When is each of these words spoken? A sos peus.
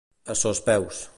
A 0.33 0.35
sos 0.43 0.61
peus. 0.69 1.07